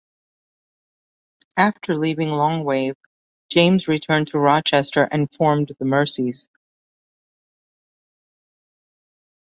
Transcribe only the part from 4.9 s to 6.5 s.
and formed the Mercies.